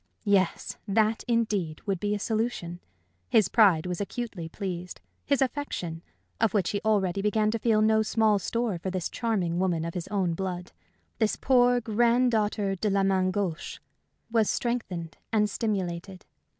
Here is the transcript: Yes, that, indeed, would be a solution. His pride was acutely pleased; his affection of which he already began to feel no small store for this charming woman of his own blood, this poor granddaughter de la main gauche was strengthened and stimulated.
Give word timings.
Yes, 0.25 0.77
that, 0.87 1.23
indeed, 1.27 1.81
would 1.85 1.99
be 1.99 2.15
a 2.15 2.17
solution. 2.17 2.79
His 3.29 3.49
pride 3.49 3.85
was 3.85 4.01
acutely 4.01 4.49
pleased; 4.49 4.99
his 5.27 5.43
affection 5.43 6.01
of 6.39 6.55
which 6.55 6.71
he 6.71 6.81
already 6.83 7.21
began 7.21 7.51
to 7.51 7.59
feel 7.59 7.83
no 7.83 8.01
small 8.01 8.39
store 8.39 8.79
for 8.79 8.89
this 8.89 9.11
charming 9.11 9.59
woman 9.59 9.85
of 9.85 9.93
his 9.93 10.07
own 10.07 10.33
blood, 10.33 10.71
this 11.19 11.35
poor 11.35 11.79
granddaughter 11.79 12.73
de 12.75 12.89
la 12.89 13.03
main 13.03 13.29
gauche 13.29 13.77
was 14.31 14.49
strengthened 14.49 15.17
and 15.31 15.51
stimulated. 15.51 16.25